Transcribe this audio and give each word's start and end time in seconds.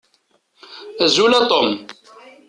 Azul 1.03 1.31
a 1.39 1.41
Tom. 1.49 1.67